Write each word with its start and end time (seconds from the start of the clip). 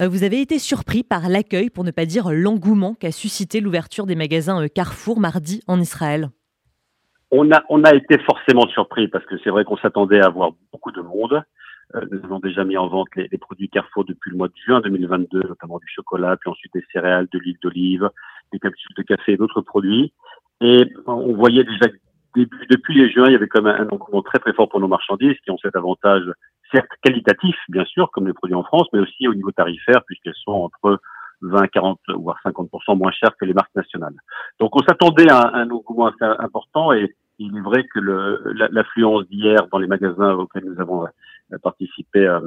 Euh, 0.00 0.08
vous 0.08 0.24
avez 0.24 0.40
été 0.40 0.58
surpris 0.58 1.02
par 1.02 1.28
l'accueil, 1.28 1.68
pour 1.68 1.84
ne 1.84 1.90
pas 1.90 2.06
dire 2.06 2.30
l'engouement 2.32 2.94
qu'a 2.94 3.12
suscité 3.12 3.60
l'ouverture 3.60 4.06
des 4.06 4.14
magasins 4.14 4.66
Carrefour 4.68 5.20
mardi 5.20 5.62
en 5.66 5.80
Israël 5.80 6.30
on 7.32 7.84
a, 7.84 7.94
été 7.94 8.18
forcément 8.18 8.66
surpris 8.68 9.08
parce 9.08 9.24
que 9.24 9.36
c'est 9.38 9.50
vrai 9.50 9.64
qu'on 9.64 9.76
s'attendait 9.76 10.20
à 10.20 10.26
avoir 10.26 10.50
beaucoup 10.72 10.90
de 10.90 11.00
monde. 11.00 11.42
Euh, 11.94 12.00
nous 12.10 12.18
avons 12.24 12.40
déjà 12.40 12.64
mis 12.64 12.76
en 12.76 12.88
vente 12.88 13.08
les, 13.16 13.28
produits 13.38 13.68
Carrefour 13.68 14.04
depuis 14.04 14.30
le 14.30 14.36
mois 14.36 14.48
de 14.48 14.54
juin 14.66 14.80
2022, 14.80 15.42
notamment 15.48 15.78
du 15.78 15.88
chocolat, 15.88 16.36
puis 16.36 16.50
ensuite 16.50 16.72
des 16.74 16.84
céréales, 16.92 17.28
de 17.32 17.38
l'huile 17.38 17.58
d'olive, 17.62 18.10
des 18.52 18.58
capsules 18.58 18.94
de 18.96 19.02
café 19.02 19.32
et 19.32 19.36
d'autres 19.36 19.60
produits. 19.60 20.12
Et 20.60 20.92
on 21.06 21.34
voyait 21.34 21.64
déjà 21.64 21.86
depuis 22.36 22.94
les 22.94 23.10
juin, 23.10 23.26
il 23.26 23.32
y 23.32 23.36
avait 23.36 23.48
comme 23.48 23.66
un, 23.66 23.80
un 23.80 23.88
engouement 23.88 24.22
très 24.22 24.38
très 24.38 24.52
fort 24.52 24.68
pour 24.68 24.80
nos 24.80 24.88
marchandises 24.88 25.36
qui 25.44 25.50
ont 25.50 25.58
cet 25.58 25.74
avantage, 25.74 26.24
certes 26.72 26.90
qualitatif, 27.02 27.56
bien 27.68 27.84
sûr, 27.84 28.10
comme 28.10 28.26
les 28.26 28.32
produits 28.32 28.54
en 28.54 28.64
France, 28.64 28.86
mais 28.92 29.00
aussi 29.00 29.28
au 29.28 29.34
niveau 29.34 29.52
tarifaire, 29.52 30.02
puisqu'elles 30.06 30.34
sont 30.44 30.52
entre 30.52 31.00
20, 31.42 31.68
40, 31.68 31.98
voire 32.16 32.38
50% 32.44 32.96
moins 32.96 33.12
chères 33.12 33.34
que 33.38 33.44
les 33.44 33.54
marques 33.54 33.74
nationales. 33.74 34.14
Donc 34.58 34.76
on 34.76 34.80
s'attendait 34.80 35.30
à 35.30 35.54
un, 35.54 35.70
engouement 35.70 36.08
assez 36.08 36.24
important 36.38 36.92
et 36.92 37.14
il 37.38 37.56
est 37.56 37.62
vrai 37.62 37.84
que 37.84 38.00
l'affluence 38.70 39.26
d'hier 39.28 39.66
dans 39.72 39.78
les 39.78 39.86
magasins 39.86 40.34
auxquels 40.34 40.64
nous 40.66 40.78
avons 40.78 41.06
euh, 41.06 41.58
participé 41.62 42.26
euh, 42.26 42.40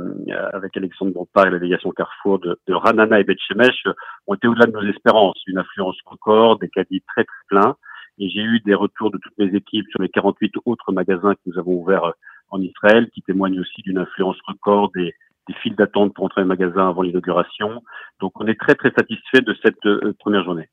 avec 0.53 0.77
Alexandre 0.77 1.13
Bompard 1.13 1.47
et 1.47 1.49
la 1.49 1.57
délégation 1.57 1.89
Carrefour 1.91 2.37
de, 2.37 2.59
de 2.67 2.73
Ranana 2.73 3.19
et 3.19 3.23
Betchemesh 3.23 3.87
ont 4.27 4.35
été 4.35 4.47
au-delà 4.47 4.67
de 4.67 4.71
nos 4.71 4.83
espérances. 4.83 5.41
Une 5.47 5.57
affluence 5.57 5.97
record, 6.05 6.59
des 6.59 6.69
caddies 6.69 7.01
très 7.07 7.23
très 7.23 7.35
pleins. 7.47 7.75
Et 8.19 8.29
j'ai 8.29 8.41
eu 8.41 8.59
des 8.59 8.75
retours 8.75 9.09
de 9.09 9.17
toutes 9.17 9.37
mes 9.39 9.55
équipes 9.55 9.87
sur 9.89 10.01
les 10.01 10.09
48 10.09 10.53
autres 10.65 10.91
magasins 10.91 11.33
que 11.33 11.39
nous 11.47 11.57
avons 11.57 11.73
ouverts 11.73 12.05
euh, 12.05 12.11
en 12.53 12.61
Israël, 12.61 13.09
qui 13.13 13.21
témoignent 13.21 13.59
aussi 13.59 13.81
d'une 13.81 13.97
influence 13.97 14.37
record 14.47 14.91
des, 14.95 15.13
des 15.47 15.53
files 15.55 15.75
d'attente 15.75 16.13
pour 16.13 16.25
entrer 16.25 16.41
dans 16.41 16.53
les 16.53 16.57
magasins 16.57 16.89
avant 16.89 17.01
l'inauguration. 17.01 17.81
Donc 18.19 18.39
on 18.39 18.47
est 18.47 18.59
très 18.59 18.75
très 18.75 18.91
satisfait 18.91 19.41
de 19.41 19.55
cette 19.63 19.79
première 20.19 20.43
journée. 20.43 20.69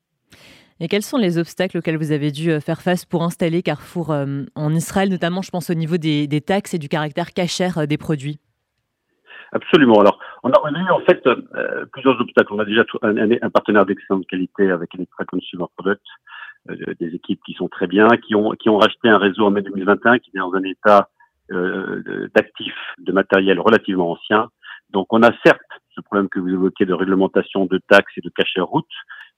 Et 0.83 0.87
quels 0.87 1.03
sont 1.03 1.19
les 1.19 1.37
obstacles 1.37 1.77
auxquels 1.77 1.97
vous 1.97 2.11
avez 2.11 2.31
dû 2.31 2.49
euh, 2.49 2.59
faire 2.59 2.81
face 2.81 3.05
pour 3.05 3.21
installer 3.21 3.61
Carrefour 3.61 4.11
euh, 4.11 4.45
en 4.55 4.73
Israël, 4.73 5.09
notamment 5.09 5.43
je 5.43 5.51
pense 5.51 5.69
au 5.69 5.75
niveau 5.75 5.97
des, 5.97 6.41
taxes 6.41 6.73
et 6.73 6.79
du 6.79 6.89
caractère 6.89 7.33
cachère 7.33 7.77
euh, 7.77 7.85
des 7.85 7.99
produits? 7.99 8.39
Absolument. 9.51 9.99
Alors, 9.99 10.17
on 10.41 10.49
a, 10.49 10.79
eu 10.79 10.89
en 10.89 11.01
fait 11.01 11.21
plusieurs 11.91 12.19
obstacles. 12.19 12.53
On 12.53 12.59
a 12.59 12.65
déjà 12.65 12.83
un, 13.03 13.31
un 13.41 13.49
partenaire 13.49 13.85
d'excellente 13.85 14.25
qualité 14.25 14.71
avec 14.71 14.95
Electra 14.95 15.25
Consumer 15.25 15.65
Products, 15.75 15.99
des 17.01 17.13
équipes 17.13 17.41
qui 17.45 17.53
sont 17.53 17.67
très 17.67 17.85
bien, 17.85 18.07
qui 18.25 18.33
ont, 18.33 18.51
qui 18.51 18.69
ont 18.69 18.77
racheté 18.77 19.09
un 19.09 19.17
réseau 19.17 19.45
en 19.45 19.51
mai 19.51 19.61
2021 19.61 20.19
qui 20.19 20.31
est 20.33 20.39
dans 20.39 20.53
un 20.53 20.63
état 20.63 21.09
d'actif, 22.35 22.73
de 22.99 23.11
matériel 23.11 23.59
relativement 23.59 24.11
ancien. 24.11 24.49
Donc, 24.91 25.07
on 25.11 25.23
a 25.23 25.31
certes 25.43 25.61
ce 25.95 26.01
problème 26.01 26.29
que 26.29 26.39
vous 26.39 26.49
évoquez 26.49 26.85
de 26.85 26.93
réglementation 26.93 27.65
de 27.65 27.79
taxes 27.89 28.13
et 28.17 28.21
de 28.21 28.29
cachère 28.29 28.67
route, 28.67 28.85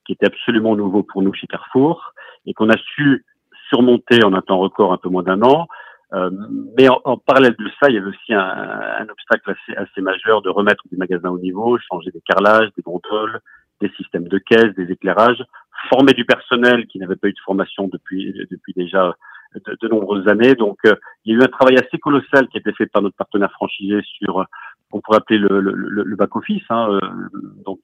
qui 0.06 0.12
était 0.12 0.26
absolument 0.26 0.76
nouveau 0.76 1.02
pour 1.02 1.22
nous 1.22 1.32
chez 1.32 1.46
Carrefour 1.46 2.12
et 2.46 2.54
qu'on 2.54 2.70
a 2.70 2.76
su 2.76 3.24
surmonter 3.68 4.22
en 4.24 4.34
un 4.34 4.42
temps 4.42 4.58
record 4.58 4.92
un 4.92 4.98
peu 4.98 5.08
moins 5.08 5.22
d'un 5.22 5.42
an. 5.42 5.66
Euh, 6.12 6.30
mais 6.76 6.88
en, 6.88 7.16
parallèle 7.16 7.56
de 7.58 7.68
ça, 7.80 7.88
il 7.88 7.94
y 7.94 7.98
avait 7.98 8.10
aussi 8.10 8.32
un, 8.32 9.06
obstacle 9.08 9.50
assez, 9.50 9.76
assez, 9.76 10.00
majeur 10.00 10.42
de 10.42 10.50
remettre 10.50 10.84
des 10.90 10.96
magasins 10.96 11.30
au 11.30 11.38
niveau, 11.38 11.78
changer 11.90 12.10
des 12.10 12.20
carrelages, 12.20 12.68
des 12.76 12.82
gondoles, 12.82 13.40
des 13.80 13.90
systèmes 13.96 14.28
de 14.28 14.38
caisse, 14.38 14.74
des 14.76 14.92
éclairages, 14.92 15.42
former 15.88 16.12
du 16.12 16.24
personnel 16.24 16.86
qui 16.86 16.98
n'avait 16.98 17.16
pas 17.16 17.28
eu 17.28 17.32
de 17.32 17.40
formation 17.44 17.88
depuis, 17.88 18.32
depuis 18.50 18.74
déjà 18.76 19.16
de, 19.54 19.76
de 19.80 19.88
nombreuses 19.88 20.28
années. 20.28 20.54
Donc, 20.54 20.78
euh, 20.86 20.94
il 21.24 21.32
y 21.32 21.36
a 21.36 21.40
eu 21.40 21.42
un 21.42 21.48
travail 21.48 21.76
assez 21.76 21.98
colossal 21.98 22.48
qui 22.48 22.58
a 22.58 22.60
été 22.60 22.72
fait 22.72 22.86
par 22.86 23.02
notre 23.02 23.16
partenaire 23.16 23.52
franchisé 23.52 24.00
sur 24.02 24.44
qu'on 24.90 25.00
pourrait 25.00 25.18
appeler 25.18 25.38
le, 25.38 25.60
le, 25.60 25.72
le 25.72 26.16
back-office, 26.16 26.62
hein, 26.70 26.88
euh, 26.90 27.00
donc 27.64 27.80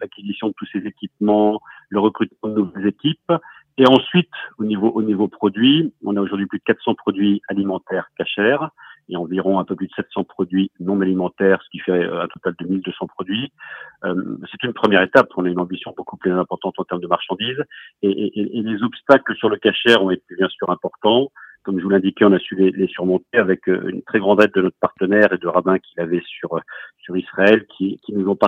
l'acquisition 0.00 0.48
de 0.48 0.54
tous 0.56 0.66
ces 0.72 0.78
équipements, 0.86 1.60
le 1.88 1.98
recrutement 1.98 2.50
de 2.50 2.54
nouvelles 2.54 2.86
équipes. 2.86 3.32
Et 3.78 3.86
ensuite, 3.86 4.30
au 4.58 4.64
niveau, 4.64 4.90
au 4.90 5.02
niveau 5.02 5.28
produit, 5.28 5.92
on 6.04 6.16
a 6.16 6.20
aujourd'hui 6.20 6.46
plus 6.46 6.58
de 6.58 6.64
400 6.64 6.94
produits 6.94 7.40
alimentaires 7.48 8.08
cachers 8.16 8.58
et 9.12 9.16
environ 9.16 9.58
un 9.58 9.64
peu 9.64 9.76
plus 9.76 9.86
de 9.86 9.92
700 9.94 10.24
produits 10.24 10.70
non 10.80 11.00
alimentaires, 11.00 11.60
ce 11.62 11.70
qui 11.70 11.78
fait 11.78 11.92
euh, 11.92 12.22
un 12.22 12.28
total 12.28 12.54
de 12.58 12.66
1200 12.66 13.06
produits. 13.06 13.52
Euh, 14.04 14.14
c'est 14.50 14.62
une 14.66 14.72
première 14.72 15.02
étape. 15.02 15.28
On 15.36 15.44
a 15.44 15.48
une 15.48 15.60
ambition 15.60 15.92
beaucoup 15.96 16.16
plus 16.16 16.32
importante 16.32 16.74
en 16.78 16.84
termes 16.84 17.00
de 17.00 17.06
marchandises 17.06 17.62
et, 18.02 18.32
les 18.34 18.82
obstacles 18.82 19.34
sur 19.36 19.48
le 19.48 19.56
cachère 19.56 20.02
ont 20.02 20.10
été 20.10 20.34
bien 20.36 20.48
sûr 20.48 20.70
importants 20.70 21.30
comme 21.62 21.78
je 21.78 21.84
vous 21.84 21.90
l'indiquais, 21.90 22.24
on 22.24 22.32
a 22.32 22.38
su 22.38 22.56
les, 22.56 22.86
surmonter 22.88 23.38
avec 23.38 23.68
euh, 23.68 23.88
une 23.88 24.02
très 24.02 24.18
grande 24.18 24.42
aide 24.42 24.52
de 24.54 24.62
notre 24.62 24.76
partenaire 24.80 25.32
et 25.32 25.38
de 25.38 25.46
rabbins 25.46 25.78
qu'il 25.78 26.00
avait 26.00 26.22
sur, 26.26 26.60
sur 27.02 27.16
Israël, 27.16 27.64
qui, 27.76 28.00
nous 28.08 28.28
ont 28.28 28.38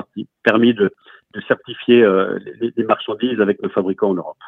permis 0.43 0.75
de, 0.75 0.93
certifier 1.49 2.03
euh, 2.03 2.39
les, 2.61 2.85
marchandises 2.85 3.41
avec 3.41 3.63
nos 3.63 3.69
fabricants 3.69 4.11
en 4.11 4.15
Europe. 4.15 4.39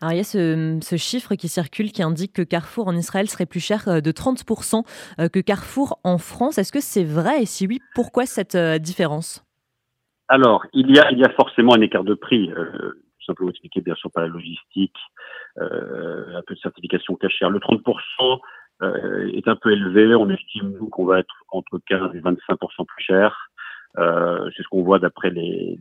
Alors, 0.00 0.12
il 0.12 0.16
y 0.16 0.20
a 0.20 0.24
ce, 0.24 0.96
chiffre 0.96 1.34
qui 1.34 1.48
circule 1.48 1.92
qui 1.92 2.02
indique 2.02 2.32
que 2.32 2.42
Carrefour 2.42 2.88
en 2.88 2.96
Israël 2.96 3.28
serait 3.28 3.46
plus 3.46 3.60
cher 3.60 4.02
de 4.02 4.12
30% 4.12 4.82
que 5.30 5.40
Carrefour 5.40 5.98
en 6.04 6.18
France. 6.18 6.56
Est-ce 6.58 6.72
que 6.72 6.80
c'est 6.80 7.04
vrai? 7.04 7.42
Et 7.42 7.46
si 7.46 7.66
oui, 7.66 7.80
pourquoi 7.94 8.24
cette 8.24 8.56
différence? 8.56 9.44
Alors, 10.28 10.64
il 10.72 10.90
y, 10.90 10.98
a, 10.98 11.30
forcément 11.30 11.74
un 11.74 11.80
écart 11.80 12.04
de 12.04 12.14
prix 12.14 12.50
simplement 13.30 13.50
expliquer 13.50 13.80
bien 13.80 13.94
sûr 13.94 14.10
par 14.10 14.22
la 14.22 14.28
logistique, 14.28 14.96
euh, 15.58 16.36
un 16.36 16.42
peu 16.46 16.54
de 16.54 16.60
certification 16.60 17.14
cachère. 17.14 17.50
Le 17.50 17.58
30% 17.58 18.40
euh, 18.82 19.30
est 19.32 19.48
un 19.48 19.56
peu 19.56 19.72
élevé. 19.72 20.14
On 20.14 20.28
estime 20.30 20.76
qu'on 20.90 21.06
va 21.06 21.20
être 21.20 21.34
entre 21.50 21.80
15 21.86 22.14
et 22.14 22.20
25% 22.20 22.86
plus 22.86 23.04
cher. 23.04 23.50
Euh, 23.98 24.48
c'est 24.56 24.62
ce 24.62 24.68
qu'on 24.68 24.84
voit 24.84 25.00
d'après 25.00 25.30
les 25.30 25.78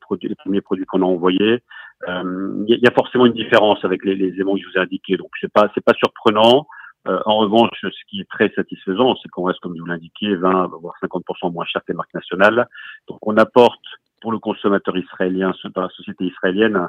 premiers 0.00 0.60
produits 0.60 0.86
qu'on 0.86 1.02
a 1.02 1.06
envoyés. 1.06 1.62
Euh, 2.08 2.64
il 2.66 2.78
y, 2.82 2.86
a 2.86 2.92
forcément 2.92 3.26
une 3.26 3.34
différence 3.34 3.84
avec 3.84 4.04
les, 4.04 4.12
éléments 4.12 4.54
que 4.54 4.62
je 4.62 4.66
vous 4.68 4.78
ai 4.78 4.80
indiqués, 4.80 5.16
donc 5.16 5.28
c'est 5.40 5.52
pas 5.52 5.70
c'est 5.74 5.84
pas 5.84 5.92
surprenant. 5.94 6.66
Euh, 7.08 7.18
en 7.26 7.38
revanche, 7.38 7.70
ce 7.82 8.04
qui 8.08 8.20
est 8.20 8.28
très 8.28 8.50
satisfaisant, 8.54 9.16
c'est 9.22 9.28
qu'on 9.28 9.44
reste, 9.44 9.60
comme 9.60 9.74
je 9.74 9.80
vous 9.80 9.86
l'indiquais, 9.86 10.34
20 10.34 10.70
voire 10.80 10.94
50% 11.02 11.52
moins 11.52 11.64
cher 11.64 11.82
que 11.82 11.92
les 11.92 11.96
marques 11.96 12.14
nationales. 12.14 12.66
Donc 13.08 13.18
on 13.22 13.36
apporte 13.36 13.84
pour 14.20 14.32
le 14.32 14.38
consommateur 14.38 14.96
israélien, 14.96 15.52
par 15.74 15.84
la 15.84 15.90
société 15.90 16.24
israélienne, 16.24 16.88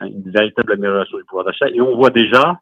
une 0.00 0.30
véritable 0.30 0.72
amélioration 0.72 1.18
du 1.18 1.24
pouvoir 1.24 1.44
d'achat. 1.44 1.68
Et 1.68 1.80
on 1.80 1.96
voit 1.96 2.10
déjà, 2.10 2.58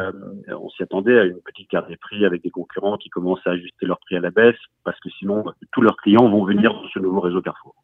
euh, 0.00 0.12
on 0.48 0.70
s'y 0.70 0.82
attendait 0.82 1.18
à 1.18 1.24
une 1.24 1.40
petite 1.40 1.68
carte 1.68 1.88
des 1.88 1.96
prix 1.96 2.24
avec 2.24 2.42
des 2.42 2.50
concurrents 2.50 2.96
qui 2.96 3.10
commencent 3.10 3.46
à 3.46 3.50
ajuster 3.50 3.86
leurs 3.86 3.98
prix 4.00 4.16
à 4.16 4.20
la 4.20 4.30
baisse, 4.30 4.56
parce 4.84 4.98
que 5.00 5.10
sinon, 5.10 5.44
tous 5.72 5.82
leurs 5.82 5.96
clients 5.96 6.28
vont 6.28 6.44
venir 6.44 6.72
dans 6.72 6.88
ce 6.88 6.98
nouveau 6.98 7.20
réseau 7.20 7.42
Carrefour. 7.42 7.74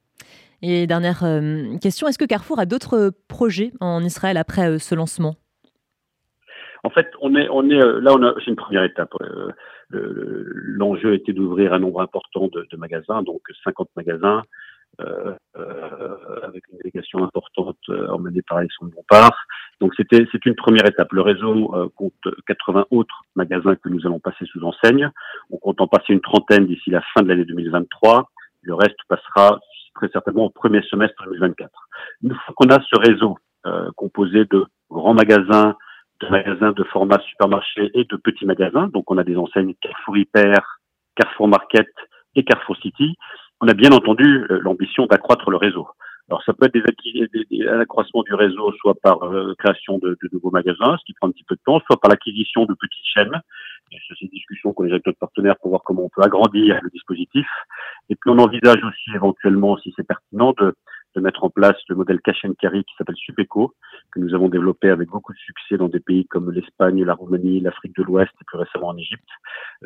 Et 0.63 0.87
dernière 0.87 1.25
euh, 1.25 1.77
question, 1.79 2.09
est-ce 2.09 2.19
que 2.19 2.25
Carrefour 2.25 2.59
a 2.59 2.67
d'autres 2.67 3.13
projets 3.29 3.73
en 3.81 4.03
Israël 4.03 4.37
après 4.37 4.69
euh, 4.69 4.79
ce 4.79 4.95
lancement? 4.95 5.37
En 6.85 6.91
fait, 6.91 7.09
on 7.21 7.35
est, 7.35 7.49
là, 7.49 8.35
c'est 8.39 8.47
une 8.47 8.57
première 8.57 8.85
étape. 8.85 9.13
L'enjeu 9.91 11.15
était 11.15 11.33
d'ouvrir 11.33 11.73
un 11.73 11.81
nombre 11.81 12.01
important 12.01 12.49
de, 12.49 12.77
magasins, 12.77 13.23
donc 13.23 13.41
50 13.65 13.89
magasins. 13.97 14.43
Euh, 15.01 15.33
euh, 15.57 16.41
avec 16.43 16.65
une 16.73 16.79
délégation 16.79 17.23
importante 17.23 17.79
euh, 17.89 18.09
emmenée 18.09 18.43
par 18.43 18.59
Alexandre 18.59 18.91
Bompard. 18.97 19.47
Donc 19.81 19.95
c'était 19.97 20.27
c'est 20.33 20.45
une 20.45 20.57
première 20.57 20.87
étape. 20.87 21.13
Le 21.13 21.21
réseau 21.21 21.73
compte 21.95 22.13
80 22.49 22.87
autres 22.91 23.23
magasins 23.37 23.77
que 23.77 23.89
nous 23.91 24.05
allons 24.07 24.19
passer 24.19 24.45
sous 24.47 24.65
enseigne. 24.65 25.09
On 25.51 25.59
compte 25.59 25.81
en 25.81 25.87
passer 25.87 26.13
une 26.13 26.21
trentaine 26.21 26.67
d'ici 26.67 26.91
la 26.91 27.03
fin 27.15 27.23
de 27.23 27.29
l'année 27.29 27.45
2023. 27.45 28.29
Le 28.63 28.75
reste 28.75 28.99
passera 29.09 29.61
très 29.99 30.09
certainement 30.09 30.45
au 30.45 30.51
premier 30.51 30.83
semestre 30.83 31.23
2024. 31.25 31.71
Une 32.23 32.35
fois 32.35 32.55
qu'on 32.57 32.71
a 32.71 32.81
ce 32.81 32.97
réseau 32.99 33.37
composé 33.97 34.47
de 34.47 34.65
grands 34.89 35.13
magasins, 35.13 35.77
de 36.21 36.29
magasins 36.29 36.73
de 36.73 36.85
format 36.85 37.19
supermarché 37.21 37.91
et 37.95 38.05
de 38.05 38.17
petits 38.17 38.47
magasins, 38.47 38.89
donc 38.89 39.11
on 39.11 39.19
a 39.19 39.25
des 39.25 39.37
enseignes 39.37 39.75
Carrefour 39.81 40.17
Hyper, 40.17 40.81
Carrefour 41.17 41.49
Market 41.49 41.89
et 42.35 42.45
Carrefour 42.45 42.77
City, 42.79 43.15
on 43.61 43.69
a 43.69 43.75
bien 43.75 43.91
entendu 43.91 44.47
euh, 44.51 44.61
l'ambition 44.63 45.07
d'accroître 45.07 45.51
le 45.51 45.57
réseau. 45.57 45.89
Alors 46.29 46.43
ça 46.45 46.53
peut 46.53 46.67
être 46.67 46.75
des, 46.75 47.69
un 47.69 47.81
accroissement 47.81 48.23
du 48.23 48.35
réseau, 48.35 48.73
soit 48.81 48.95
par 49.03 49.23
euh, 49.23 49.55
création 49.59 49.99
de, 49.99 50.11
de, 50.23 50.29
nouveaux 50.33 50.51
magasins, 50.51 50.97
ce 50.99 51.05
qui 51.07 51.15
prend 51.15 51.29
un 51.29 51.31
petit 51.31 51.45
peu 51.45 51.55
de 51.55 51.61
temps, 51.65 51.81
soit 51.87 51.99
par 52.01 52.11
l'acquisition 52.11 52.67
de 52.67 52.75
petites 52.75 53.07
chaînes. 53.15 53.41
C'est 53.91 54.15
ces 54.21 54.29
discussions 54.29 54.75
qu'on 54.75 54.85
a 54.85 54.89
avec 54.89 55.07
notre 55.07 55.19
partenaire 55.19 55.57
pour 55.57 55.71
voir 55.71 55.83
comment 55.85 56.05
on 56.05 56.11
peut 56.11 56.23
agrandir 56.23 56.79
le 56.83 56.91
dispositif. 56.91 57.47
Et 58.11 58.17
puis 58.17 58.31
on 58.31 58.39
envisage 58.39 58.83
aussi 58.83 59.11
éventuellement, 59.15 59.77
si 59.79 59.93
c'est 59.97 60.07
pertinent, 60.07 60.55
de, 60.59 60.75
de, 61.15 61.21
mettre 61.21 61.45
en 61.45 61.51
place 61.51 61.77
le 61.89 61.97
modèle 61.97 62.21
cash 62.21 62.45
and 62.45 62.55
carry 62.61 62.85
qui 62.85 62.95
s'appelle 62.97 63.17
Supeco, 63.17 63.75
que 64.13 64.21
nous 64.21 64.35
avons 64.35 64.49
développé 64.49 64.89
avec 64.91 65.09
beaucoup 65.09 65.33
de 65.33 65.39
succès 65.39 65.77
dans 65.77 65.89
des 65.89 66.01
pays 66.01 66.27
comme 66.27 66.51
l'Espagne, 66.51 67.05
la 67.05 67.15
Roumanie, 67.15 67.61
l'Afrique 67.61 67.97
de 67.97 68.03
l'Ouest 68.03 68.33
et 68.41 68.45
plus 68.47 68.59
récemment 68.59 68.89
en 68.89 68.97
Égypte. 68.97 69.29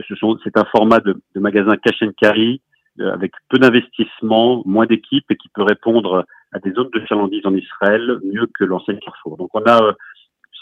Ce 0.09 0.15
sont, 0.15 0.39
c'est 0.45 0.57
un 0.57 0.65
format 0.67 1.01
de, 1.01 1.21
de 1.35 1.41
magasin 1.41 1.77
cash 1.77 2.03
and 2.03 2.13
carry 2.21 2.61
euh, 3.01 3.11
avec 3.11 3.33
peu 3.49 3.59
d'investissement, 3.59 4.63
moins 4.67 4.85
d'équipes 4.85 5.25
et 5.31 5.37
qui 5.37 5.49
peut 5.49 5.63
répondre 5.63 6.27
à 6.53 6.59
des 6.59 6.73
zones 6.73 6.91
de 6.93 7.03
chalandise 7.07 7.47
en 7.47 7.55
Israël 7.55 8.19
mieux 8.23 8.47
que 8.47 8.65
l'enseigne 8.65 8.99
Carrefour. 8.99 9.39
Donc 9.39 9.49
on 9.55 9.63
a 9.63 9.83
euh, 9.83 9.93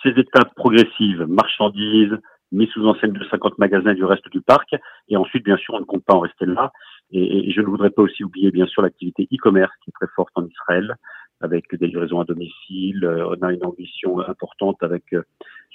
ces 0.04 0.10
étapes 0.10 0.54
progressives, 0.54 1.26
marchandises, 1.28 2.16
mise 2.52 2.68
sous 2.70 2.86
enseigne 2.86 3.14
de 3.14 3.24
50 3.24 3.58
magasins 3.58 3.94
du 3.94 4.04
reste 4.04 4.28
du 4.30 4.40
parc, 4.42 4.76
et 5.08 5.16
ensuite 5.16 5.44
bien 5.44 5.56
sûr 5.56 5.74
on 5.74 5.80
ne 5.80 5.84
compte 5.84 6.04
pas 6.04 6.14
en 6.14 6.20
rester 6.20 6.46
là. 6.46 6.70
Et, 7.12 7.50
je 7.50 7.60
ne 7.60 7.66
voudrais 7.66 7.90
pas 7.90 8.02
aussi 8.02 8.24
oublier, 8.24 8.50
bien 8.50 8.66
sûr, 8.66 8.82
l'activité 8.82 9.28
e-commerce 9.32 9.72
qui 9.82 9.90
est 9.90 9.92
très 9.92 10.12
forte 10.14 10.32
en 10.36 10.46
Israël, 10.46 10.94
avec 11.40 11.74
des 11.74 11.86
livraisons 11.86 12.20
à 12.20 12.24
domicile. 12.24 13.04
Euh, 13.04 13.28
on 13.28 13.42
a 13.42 13.52
une 13.52 13.64
ambition 13.64 14.20
importante 14.20 14.76
avec 14.82 15.12
euh, 15.12 15.22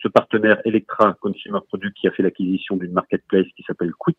ce 0.02 0.08
partenaire 0.08 0.62
Electra 0.66 1.14
Consumer 1.20 1.60
Product 1.68 1.96
qui 1.98 2.08
a 2.08 2.12
fait 2.12 2.24
l'acquisition 2.24 2.78
d'une 2.78 2.94
marketplace 2.94 3.48
qui 3.56 3.64
s'appelle 3.64 3.92
Quick, 3.98 4.18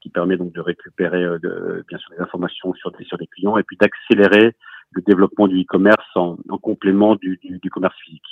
qui 0.00 0.10
permet 0.10 0.36
donc 0.36 0.52
de 0.52 0.60
récupérer 0.60 1.22
euh, 1.22 1.82
bien 1.88 1.98
sûr 1.98 2.10
des 2.10 2.20
informations 2.20 2.74
sur 2.74 2.92
des, 2.92 3.26
clients 3.26 3.56
et 3.56 3.62
puis 3.62 3.76
d'accélérer 3.78 4.54
le 4.90 5.02
développement 5.02 5.48
du 5.48 5.62
e-commerce 5.62 6.06
en, 6.14 6.36
complément 6.62 7.16
du, 7.16 7.40
du 7.42 7.70
commerce 7.70 7.96
physique. 8.04 8.22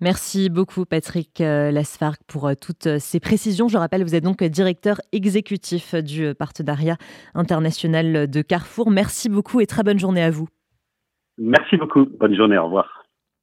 Merci 0.00 0.48
beaucoup 0.48 0.84
Patrick 0.84 1.40
euh, 1.40 1.72
Lasfargue 1.72 2.20
pour 2.28 2.46
euh, 2.46 2.52
toutes 2.54 2.86
euh, 2.86 2.96
ces 3.00 3.18
précisions. 3.18 3.66
Je 3.66 3.76
rappelle, 3.76 4.04
vous 4.04 4.14
êtes 4.14 4.22
donc 4.22 4.44
directeur 4.44 5.00
exécutif 5.10 5.94
du 5.96 6.34
partenariat 6.34 6.96
international 7.34 8.30
de 8.30 8.42
Carrefour. 8.42 8.90
Merci 8.90 9.28
beaucoup 9.28 9.60
et 9.60 9.66
très 9.66 9.82
bonne 9.82 9.98
journée 9.98 10.22
à 10.22 10.30
vous. 10.30 10.48
Merci 11.36 11.76
beaucoup. 11.76 12.04
Bonne 12.04 12.36
journée. 12.36 12.58
Au 12.58 12.64
revoir. 12.66 12.97